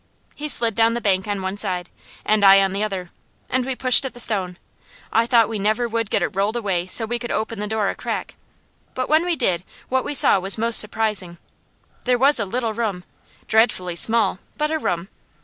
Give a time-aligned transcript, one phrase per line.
[0.33, 1.87] He slid down the bank on one side,
[2.25, 3.11] and I on the other,
[3.51, 4.57] and we pushed at the stone.
[5.13, 7.87] I thought we never would get it rolled away so we could open the door
[7.87, 8.33] a crack,
[8.95, 11.37] but when we did what we saw was most surprising.
[12.05, 13.03] There was a little room,
[13.47, 15.07] dreadfully small, but a room.